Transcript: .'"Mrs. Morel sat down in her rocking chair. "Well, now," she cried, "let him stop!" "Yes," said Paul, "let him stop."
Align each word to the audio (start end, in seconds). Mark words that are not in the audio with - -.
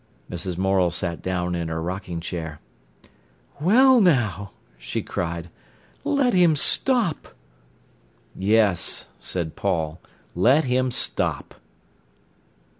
.'"Mrs. 0.31 0.57
Morel 0.57 0.89
sat 0.89 1.21
down 1.21 1.53
in 1.53 1.67
her 1.67 1.79
rocking 1.79 2.19
chair. 2.21 2.59
"Well, 3.59 4.01
now," 4.01 4.49
she 4.79 5.03
cried, 5.03 5.51
"let 6.03 6.33
him 6.33 6.55
stop!" 6.55 7.35
"Yes," 8.35 9.05
said 9.19 9.55
Paul, 9.55 10.01
"let 10.33 10.63
him 10.63 10.89
stop." 10.89 11.53